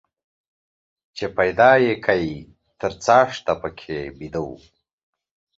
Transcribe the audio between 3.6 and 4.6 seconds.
پکښي بيده وو.